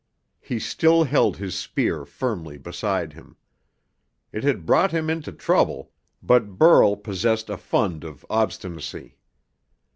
[0.39, 3.35] He still held his spear firmly beside him.
[4.31, 5.91] It had brought him into trouble,
[6.23, 9.19] but Burl possessed a fund of obstinacy.